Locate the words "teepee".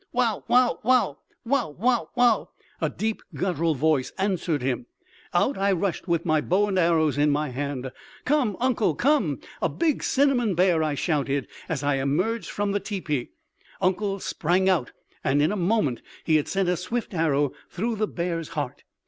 12.79-13.33